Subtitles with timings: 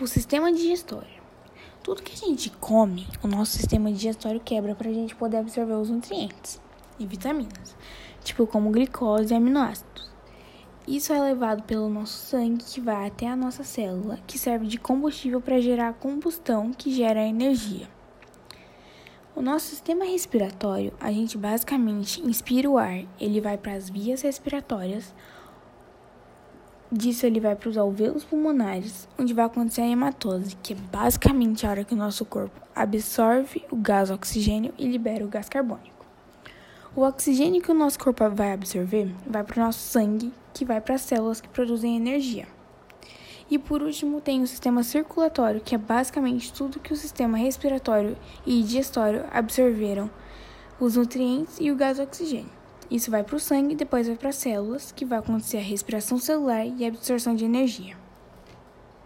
[0.00, 1.20] O sistema digestório.
[1.82, 5.72] Tudo que a gente come, o nosso sistema digestório quebra para a gente poder absorver
[5.72, 6.60] os nutrientes
[7.00, 7.74] e vitaminas,
[8.22, 10.08] tipo como glicose e aminoácidos.
[10.86, 14.78] Isso é levado pelo nosso sangue que vai até a nossa célula, que serve de
[14.78, 17.88] combustível para gerar a combustão que gera a energia.
[19.34, 24.22] O nosso sistema respiratório, a gente basicamente inspira o ar, ele vai para as vias
[24.22, 25.12] respiratórias,
[26.90, 31.66] Disso ele vai para os alvéolos pulmonares, onde vai acontecer a hematose, que é basicamente
[31.66, 36.06] a hora que o nosso corpo absorve o gás oxigênio e libera o gás carbônico.
[36.96, 40.80] O oxigênio que o nosso corpo vai absorver vai para o nosso sangue, que vai
[40.80, 42.48] para as células que produzem energia.
[43.50, 48.16] E por último, tem o sistema circulatório, que é basicamente tudo que o sistema respiratório
[48.46, 50.10] e digestório absorveram,
[50.80, 52.57] os nutrientes e o gás oxigênio.
[52.90, 55.62] Isso vai para o sangue e depois vai para as células, que vai acontecer a
[55.62, 58.07] respiração celular e a absorção de energia.